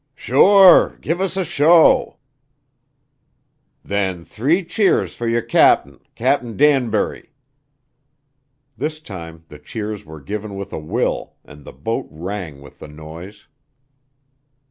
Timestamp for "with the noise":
12.61-13.47